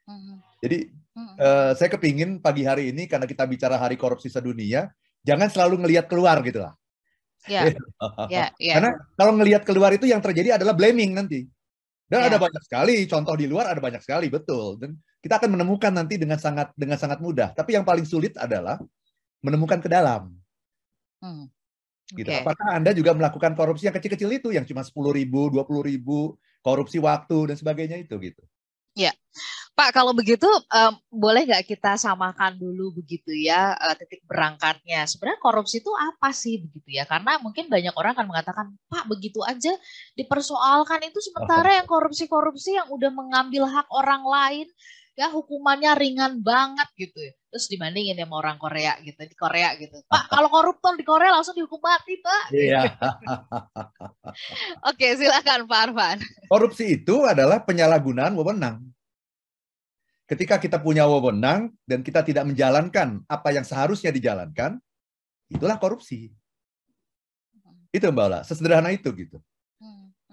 Hmm. 0.08 0.40
Jadi 0.64 0.96
uh, 1.44 1.76
saya 1.76 1.92
kepingin 1.92 2.40
pagi 2.40 2.64
hari 2.64 2.96
ini 2.96 3.04
karena 3.12 3.28
kita 3.28 3.44
bicara 3.44 3.76
hari 3.76 4.00
korupsi 4.00 4.32
sedunia, 4.32 4.88
jangan 5.28 5.52
selalu 5.52 5.84
ngelihat 5.84 6.08
keluar 6.08 6.40
gitu 6.40 6.64
lah. 6.64 6.72
Ya, 7.46 7.70
ya, 8.30 8.46
ya. 8.58 8.74
Karena 8.78 8.92
kalau 9.14 9.32
ngelihat 9.38 9.62
keluar 9.66 9.94
itu 9.94 10.10
yang 10.10 10.22
terjadi 10.22 10.58
adalah 10.58 10.74
blaming 10.74 11.14
nanti. 11.14 11.46
Dan 12.06 12.22
ya. 12.22 12.30
ada 12.30 12.38
banyak 12.38 12.62
sekali 12.62 13.02
contoh 13.10 13.34
di 13.34 13.50
luar 13.50 13.70
ada 13.70 13.82
banyak 13.82 14.02
sekali 14.02 14.30
betul. 14.30 14.78
Dan 14.78 14.98
kita 15.22 15.42
akan 15.42 15.58
menemukan 15.58 15.90
nanti 15.90 16.22
dengan 16.22 16.38
sangat 16.38 16.74
dengan 16.78 16.98
sangat 17.02 17.18
mudah. 17.22 17.54
Tapi 17.54 17.78
yang 17.78 17.86
paling 17.86 18.06
sulit 18.06 18.38
adalah 18.38 18.78
menemukan 19.42 19.82
ke 19.82 19.90
dalam. 19.90 20.34
Hmm. 21.22 21.50
Gitu. 22.14 22.30
Apakah 22.30 22.78
Anda 22.78 22.94
juga 22.94 23.18
melakukan 23.18 23.58
korupsi 23.58 23.90
yang 23.90 23.96
kecil-kecil 23.98 24.30
itu 24.30 24.50
yang 24.54 24.62
cuma 24.70 24.86
sepuluh 24.86 25.10
ribu, 25.10 25.50
dua 25.50 25.66
puluh 25.66 25.82
ribu, 25.82 26.38
korupsi 26.62 27.02
waktu 27.02 27.50
dan 27.50 27.56
sebagainya 27.58 27.98
itu 27.98 28.14
gitu. 28.22 28.46
Ya, 28.94 29.12
Pak 29.76 29.92
kalau 29.92 30.16
begitu 30.16 30.48
um, 30.48 30.94
boleh 31.12 31.44
nggak 31.44 31.68
kita 31.68 32.00
samakan 32.00 32.56
dulu 32.56 32.96
begitu 32.96 33.36
ya 33.36 33.76
uh, 33.76 33.92
titik 34.00 34.24
berangkatnya. 34.24 35.04
Sebenarnya 35.04 35.44
korupsi 35.44 35.84
itu 35.84 35.92
apa 35.92 36.32
sih 36.32 36.64
begitu 36.64 36.96
ya? 36.96 37.04
Karena 37.04 37.36
mungkin 37.44 37.68
banyak 37.68 37.92
orang 38.00 38.16
akan 38.16 38.28
mengatakan 38.32 38.66
Pak 38.88 39.12
begitu 39.12 39.44
aja 39.44 39.76
dipersoalkan 40.16 41.04
itu 41.12 41.20
sementara 41.20 41.76
yang 41.76 41.88
korupsi-korupsi 41.92 42.80
yang 42.80 42.88
udah 42.88 43.12
mengambil 43.12 43.68
hak 43.68 43.92
orang 43.92 44.24
lain 44.24 44.68
ya 45.20 45.28
hukumannya 45.28 45.92
ringan 46.00 46.40
banget 46.40 46.88
gitu 46.96 47.20
ya. 47.20 47.36
Terus 47.52 47.68
dibandingin 47.68 48.16
sama 48.16 48.40
orang 48.40 48.56
Korea 48.56 48.96
gitu 49.04 49.28
di 49.28 49.36
Korea 49.36 49.76
gitu. 49.76 50.00
Pak 50.08 50.24
kalau 50.40 50.48
koruptor 50.48 50.96
di 50.96 51.04
Korea 51.04 51.36
langsung 51.36 51.52
dihukum 51.52 51.84
mati 51.84 52.16
Pak. 52.24 52.44
Iya. 52.56 52.96
Oke 54.96 55.20
silakan 55.20 55.68
Pak 55.68 55.80
Arfan. 55.92 56.18
Korupsi 56.48 56.96
itu 57.04 57.28
adalah 57.28 57.60
penyalahgunaan 57.68 58.32
wewenang 58.40 58.95
ketika 60.26 60.58
kita 60.58 60.82
punya 60.82 61.06
wewenang 61.06 61.70
dan 61.86 62.02
kita 62.02 62.26
tidak 62.26 62.50
menjalankan 62.50 63.22
apa 63.30 63.50
yang 63.54 63.66
seharusnya 63.66 64.10
dijalankan, 64.10 64.82
itulah 65.50 65.78
korupsi. 65.78 66.34
Itu 67.94 68.12
Mbak 68.12 68.26
Ola, 68.26 68.40
sesederhana 68.42 68.92
itu 68.92 69.14
gitu. 69.16 69.40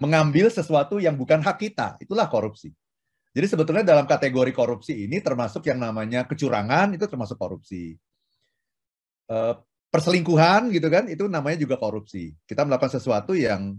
Mengambil 0.01 0.51
sesuatu 0.51 0.99
yang 0.99 1.15
bukan 1.15 1.45
hak 1.45 1.57
kita, 1.63 2.01
itulah 2.03 2.27
korupsi. 2.27 2.73
Jadi 3.33 3.47
sebetulnya 3.49 3.85
dalam 3.87 4.05
kategori 4.05 4.53
korupsi 4.53 5.09
ini 5.09 5.23
termasuk 5.23 5.65
yang 5.69 5.79
namanya 5.79 6.27
kecurangan, 6.27 6.97
itu 6.97 7.05
termasuk 7.07 7.39
korupsi. 7.39 7.97
Eh, 9.31 9.55
perselingkuhan 9.93 10.73
gitu 10.75 10.89
kan, 10.89 11.07
itu 11.07 11.29
namanya 11.29 11.61
juga 11.61 11.77
korupsi. 11.79 12.35
Kita 12.49 12.67
melakukan 12.67 12.99
sesuatu 12.99 13.37
yang 13.37 13.77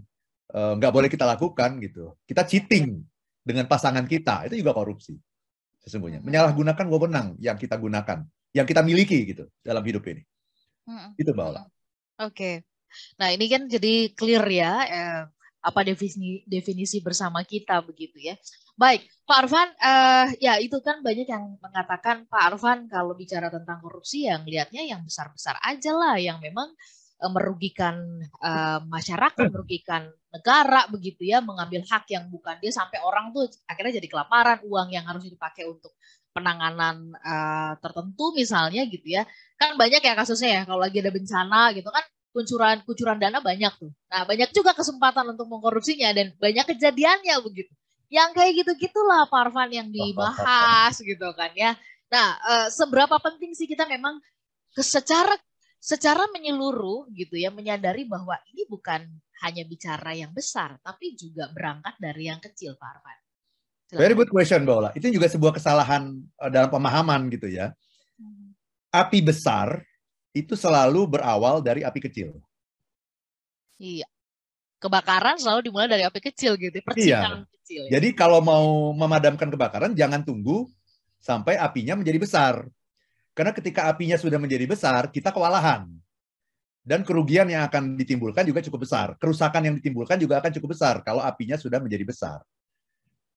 eh, 0.54 0.72
nggak 0.78 0.92
boleh 0.94 1.10
kita 1.10 1.26
lakukan 1.28 1.76
gitu. 1.82 2.16
Kita 2.24 2.46
cheating 2.46 3.02
dengan 3.44 3.68
pasangan 3.68 4.06
kita, 4.08 4.48
itu 4.48 4.64
juga 4.64 4.72
korupsi 4.72 5.18
sesungguhnya. 5.84 6.24
Menyalahgunakan 6.24 6.86
wewenang 6.88 7.36
yang 7.38 7.60
kita 7.60 7.76
gunakan, 7.76 8.24
yang 8.56 8.66
kita 8.66 8.80
miliki 8.80 9.28
gitu 9.28 9.44
dalam 9.60 9.84
hidup 9.84 10.02
ini. 10.08 10.24
Hmm. 10.88 11.12
Itu 11.20 11.36
Mbak 11.36 11.46
Ola. 11.52 11.62
Oke. 11.62 11.68
Okay. 12.32 12.54
Nah, 13.20 13.28
ini 13.34 13.46
kan 13.50 13.66
jadi 13.66 14.14
clear 14.14 14.44
ya 14.48 14.72
eh, 14.86 15.22
apa 15.64 15.80
definisi 15.80 16.44
definisi 16.44 17.00
bersama 17.00 17.44
kita 17.44 17.80
begitu 17.84 18.20
ya. 18.20 18.36
Baik, 18.74 19.06
Pak 19.22 19.38
Arfan, 19.46 19.68
eh, 19.78 20.26
ya 20.42 20.58
itu 20.58 20.78
kan 20.82 20.98
banyak 21.00 21.26
yang 21.30 21.56
mengatakan 21.62 22.26
Pak 22.26 22.42
Arfan 22.54 22.90
kalau 22.90 23.14
bicara 23.14 23.46
tentang 23.50 23.78
korupsi 23.78 24.26
yang 24.26 24.42
lihatnya 24.42 24.82
yang 24.82 25.06
besar-besar 25.06 25.58
aja 25.62 25.92
lah, 25.94 26.18
yang 26.18 26.42
memang 26.42 26.74
merugikan 27.30 28.20
eh, 28.22 28.80
masyarakat, 28.84 29.48
merugikan 29.52 30.10
negara 30.34 30.90
begitu 30.90 31.30
ya 31.30 31.38
mengambil 31.38 31.86
hak 31.86 32.10
yang 32.10 32.26
bukan 32.26 32.58
dia 32.58 32.74
sampai 32.74 32.98
orang 33.06 33.30
tuh 33.30 33.46
akhirnya 33.70 34.02
jadi 34.02 34.08
kelaparan 34.10 34.58
uang 34.66 34.90
yang 34.90 35.06
harus 35.06 35.22
dipakai 35.30 35.62
untuk 35.62 35.94
penanganan 36.34 37.14
uh, 37.22 37.78
tertentu 37.78 38.34
misalnya 38.34 38.82
gitu 38.90 39.06
ya. 39.06 39.22
Kan 39.54 39.78
banyak 39.78 40.02
ya 40.02 40.18
kasusnya 40.18 40.50
ya 40.50 40.62
kalau 40.66 40.82
lagi 40.82 40.98
ada 40.98 41.14
bencana 41.14 41.70
gitu 41.78 41.86
kan 41.94 42.02
kucuran 42.34 42.82
kucuran 42.82 43.22
dana 43.22 43.38
banyak 43.38 43.70
tuh. 43.78 43.94
Nah 44.10 44.26
banyak 44.26 44.50
juga 44.50 44.74
kesempatan 44.74 45.38
untuk 45.38 45.46
mengkorupsinya 45.46 46.10
dan 46.10 46.34
banyak 46.42 46.66
kejadiannya 46.74 47.38
begitu. 47.46 47.70
Yang 48.10 48.30
kayak 48.34 48.52
gitu 48.58 48.72
gitulah 48.90 49.30
Parvan 49.30 49.70
yang 49.70 49.88
dibahas 49.94 50.98
gitu 51.06 51.30
kan 51.38 51.54
ya. 51.54 51.78
Nah 52.10 52.28
uh, 52.42 52.66
seberapa 52.74 53.14
penting 53.22 53.54
sih 53.54 53.70
kita 53.70 53.86
memang 53.86 54.18
secara 54.74 55.38
secara 55.84 56.24
menyeluruh 56.32 57.12
gitu 57.12 57.36
ya 57.36 57.52
menyadari 57.52 58.08
bahwa 58.08 58.40
ini 58.48 58.64
bukan 58.64 59.04
hanya 59.44 59.68
bicara 59.68 60.16
yang 60.16 60.32
besar, 60.32 60.80
tapi 60.80 61.12
juga 61.12 61.52
berangkat 61.52 62.00
dari 62.00 62.32
yang 62.32 62.40
kecil, 62.40 62.72
Pak 62.80 62.88
Arfan. 62.88 63.18
Very 63.92 64.16
good 64.16 64.32
question, 64.32 64.64
Bola. 64.64 64.96
Itu 64.96 65.12
juga 65.12 65.28
sebuah 65.28 65.52
kesalahan 65.52 66.16
eh, 66.16 66.50
dalam 66.50 66.72
pemahaman 66.72 67.28
gitu 67.28 67.52
ya. 67.52 67.76
Hmm. 68.16 68.56
Api 68.88 69.20
besar 69.20 69.84
itu 70.32 70.56
selalu 70.56 71.20
berawal 71.20 71.60
dari 71.60 71.84
api 71.84 72.00
kecil. 72.00 72.32
Iya. 73.76 74.08
Kebakaran 74.80 75.36
selalu 75.36 75.68
dimulai 75.68 75.86
dari 75.86 76.02
api 76.08 76.18
kecil 76.18 76.56
gitu, 76.56 76.80
percikan 76.80 77.44
iya. 77.44 77.52
kecil. 77.60 77.82
Ya. 77.86 78.00
Jadi 78.00 78.08
kalau 78.16 78.40
mau 78.40 78.96
memadamkan 78.96 79.52
kebakaran 79.52 79.92
jangan 79.92 80.24
tunggu 80.24 80.64
sampai 81.20 81.60
apinya 81.60 82.00
menjadi 82.00 82.18
besar. 82.18 82.54
Karena 83.34 83.50
ketika 83.50 83.90
apinya 83.90 84.14
sudah 84.14 84.38
menjadi 84.38 84.62
besar, 84.62 85.10
kita 85.10 85.34
kewalahan 85.34 85.90
dan 86.86 87.02
kerugian 87.02 87.50
yang 87.50 87.66
akan 87.66 87.98
ditimbulkan 87.98 88.46
juga 88.46 88.62
cukup 88.62 88.86
besar. 88.86 89.18
Kerusakan 89.18 89.60
yang 89.66 89.74
ditimbulkan 89.82 90.22
juga 90.22 90.38
akan 90.38 90.54
cukup 90.54 90.78
besar 90.78 91.02
kalau 91.02 91.18
apinya 91.18 91.58
sudah 91.58 91.82
menjadi 91.82 92.06
besar. 92.06 92.38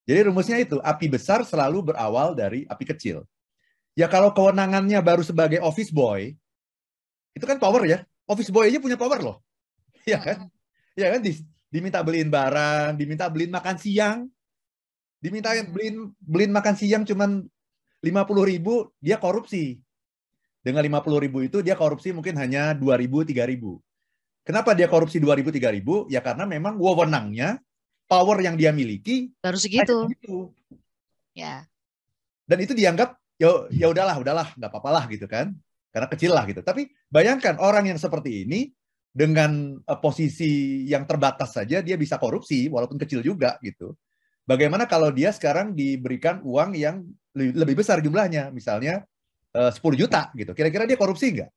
Jadi 0.06 0.30
rumusnya 0.30 0.62
itu, 0.62 0.78
api 0.80 1.10
besar 1.10 1.42
selalu 1.44 1.92
berawal 1.92 2.38
dari 2.38 2.64
api 2.70 2.86
kecil. 2.94 3.26
Ya 3.98 4.06
kalau 4.06 4.30
kewenangannya 4.32 5.02
baru 5.02 5.26
sebagai 5.26 5.58
office 5.66 5.90
boy, 5.90 6.38
itu 7.34 7.46
kan 7.50 7.58
power 7.58 7.84
ya. 7.90 8.06
Office 8.30 8.54
boy 8.54 8.70
aja 8.70 8.78
punya 8.78 8.96
power 8.96 9.20
loh. 9.20 9.38
Ya 10.08 10.24
kan? 10.24 10.48
Ya 10.96 11.12
kan 11.12 11.20
diminta 11.68 12.00
beliin 12.00 12.32
barang, 12.32 12.96
diminta 12.96 13.28
beliin 13.28 13.52
makan 13.52 13.76
siang, 13.76 14.32
diminta 15.20 15.52
beliin 15.68 16.16
beliin 16.24 16.54
makan 16.56 16.76
siang 16.80 17.04
cuman 17.04 17.44
50 18.00 18.14
ribu, 18.48 18.88
dia 19.04 19.20
korupsi 19.20 19.84
dengan 20.68 20.84
50 20.84 21.24
ribu 21.24 21.40
itu 21.48 21.64
dia 21.64 21.80
korupsi 21.80 22.12
mungkin 22.12 22.36
hanya 22.36 22.76
2 22.76 22.84
ribu, 23.00 23.24
3 23.24 23.48
ribu. 23.48 23.80
Kenapa 24.44 24.76
dia 24.76 24.92
korupsi 24.92 25.16
2 25.16 25.32
ribu, 25.40 25.48
3 25.48 25.72
ribu? 25.72 26.04
Ya 26.12 26.20
karena 26.20 26.44
memang 26.44 26.76
wewenangnya, 26.76 27.64
power 28.12 28.36
yang 28.44 28.60
dia 28.60 28.76
miliki 28.76 29.32
baru 29.40 29.56
segitu. 29.56 30.12
Ya. 31.32 31.64
Dan 32.44 32.60
itu 32.60 32.76
dianggap 32.76 33.16
ya 33.40 33.72
ya 33.72 33.88
udahlah, 33.88 34.20
udahlah, 34.20 34.48
nggak 34.60 34.72
apa 34.76 34.90
lah 34.92 35.04
gitu 35.08 35.24
kan. 35.24 35.56
Karena 35.96 36.08
kecil 36.12 36.36
lah 36.36 36.44
gitu. 36.44 36.60
Tapi 36.60 36.92
bayangkan 37.08 37.56
orang 37.64 37.88
yang 37.88 38.00
seperti 38.00 38.44
ini 38.44 38.68
dengan 39.16 39.80
uh, 39.88 40.00
posisi 40.04 40.84
yang 40.84 41.08
terbatas 41.08 41.56
saja 41.56 41.80
dia 41.80 41.96
bisa 41.96 42.20
korupsi 42.20 42.68
walaupun 42.68 43.00
kecil 43.00 43.24
juga 43.24 43.56
gitu. 43.64 43.96
Bagaimana 44.44 44.84
kalau 44.84 45.16
dia 45.16 45.32
sekarang 45.32 45.72
diberikan 45.72 46.44
uang 46.44 46.76
yang 46.76 47.08
lebih 47.36 47.84
besar 47.84 48.00
jumlahnya, 48.00 48.52
misalnya 48.52 49.04
Eh, 49.04 49.16
uh, 49.58 49.72
10 49.74 49.82
juta 49.98 50.30
gitu. 50.38 50.54
Kira-kira 50.54 50.86
dia 50.86 50.98
korupsi 51.00 51.34
nggak? 51.34 51.52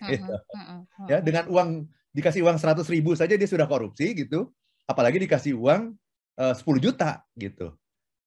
Uh-huh, 0.00 0.32
uh-huh, 0.32 0.80
ya 1.12 1.20
dengan 1.20 1.44
uang 1.52 1.84
dikasih 2.16 2.40
uang 2.40 2.56
100 2.56 2.82
ribu 2.88 3.12
saja 3.14 3.38
dia 3.38 3.46
sudah 3.46 3.70
korupsi 3.70 4.10
gitu. 4.18 4.50
Apalagi 4.90 5.22
dikasih 5.22 5.54
uang 5.54 5.94
uh, 6.40 6.54
10 6.56 6.66
juta 6.82 7.22
gitu. 7.38 7.70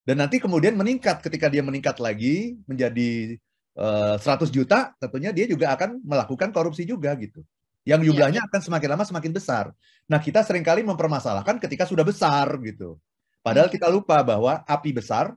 Dan 0.04 0.20
nanti 0.20 0.40
kemudian 0.40 0.76
meningkat 0.76 1.20
ketika 1.24 1.48
dia 1.48 1.64
meningkat 1.64 1.96
lagi 2.00 2.60
menjadi 2.68 3.40
uh, 3.76 4.16
100 4.20 4.48
juta, 4.52 4.92
tentunya 5.00 5.32
dia 5.32 5.48
juga 5.48 5.72
akan 5.76 6.00
melakukan 6.04 6.52
korupsi 6.52 6.84
juga 6.84 7.12
gitu. 7.16 7.44
Yang 7.84 8.00
iya, 8.00 8.08
jumlahnya 8.08 8.40
ya, 8.44 8.46
akan 8.48 8.60
semakin 8.64 8.88
lama 8.96 9.04
semakin 9.04 9.32
besar. 9.32 9.64
Nah, 10.08 10.20
kita 10.20 10.40
sering 10.40 10.64
kali 10.64 10.80
mempermasalahkan 10.84 11.60
ketika 11.60 11.84
sudah 11.84 12.04
besar 12.04 12.48
gitu. 12.64 12.96
Padahal 13.44 13.68
kita 13.68 13.92
lupa 13.92 14.24
bahwa 14.24 14.64
api 14.64 14.96
besar 14.96 15.36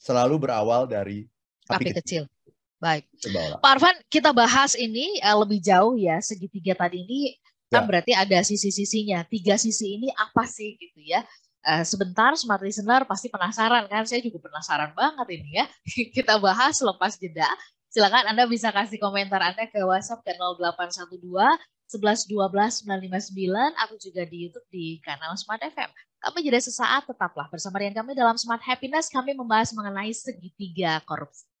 selalu 0.00 0.48
berawal 0.48 0.88
dari 0.88 1.28
api, 1.68 1.76
api 1.76 1.84
kecil. 1.92 2.24
kecil. 2.28 2.33
Baik. 2.84 3.08
Pak 3.64 3.70
Arfan, 3.80 3.96
kita 4.12 4.36
bahas 4.36 4.76
ini 4.76 5.16
uh, 5.24 5.40
lebih 5.40 5.56
jauh 5.64 5.96
ya. 5.96 6.20
Segitiga 6.20 6.76
tadi 6.76 7.00
ini 7.00 7.40
kan 7.72 7.80
ya. 7.80 7.88
berarti 7.88 8.12
ada 8.12 8.44
sisi-sisinya. 8.44 9.24
Tiga 9.24 9.56
sisi 9.56 9.96
ini 9.96 10.12
apa 10.12 10.44
sih 10.44 10.76
gitu 10.76 11.00
ya? 11.00 11.24
Uh, 11.64 11.80
sebentar 11.80 12.36
Smart 12.36 12.60
Listener 12.60 13.08
pasti 13.08 13.32
penasaran 13.32 13.88
kan? 13.88 14.04
Saya 14.04 14.20
juga 14.20 14.36
penasaran 14.36 14.92
banget 14.92 15.40
ini 15.40 15.64
ya. 15.64 15.66
Kita 16.16 16.36
bahas 16.36 16.76
lepas 16.84 17.16
jeda. 17.16 17.48
Silakan 17.88 18.28
Anda 18.28 18.44
bisa 18.44 18.68
kasih 18.68 19.00
komentar 19.00 19.40
Anda 19.40 19.64
ke 19.64 19.80
WhatsApp 19.80 20.20
ke 20.20 20.36
0812 20.36 21.24
11 21.88 22.28
12 22.28 22.84
959 22.84 23.80
atau 23.80 23.96
juga 23.96 24.28
di 24.28 24.36
YouTube 24.44 24.68
di 24.68 25.00
kanal 25.00 25.32
Smart 25.40 25.64
FM. 25.64 25.88
Kami 26.20 26.38
jeda 26.44 26.60
sesaat 26.60 27.08
tetaplah 27.08 27.48
bersama 27.48 27.80
dengan 27.80 28.04
kami 28.04 28.12
dalam 28.12 28.36
Smart 28.36 28.60
Happiness 28.60 29.08
kami 29.08 29.32
membahas 29.32 29.72
mengenai 29.72 30.12
segitiga 30.12 31.00
korupsi. 31.08 31.53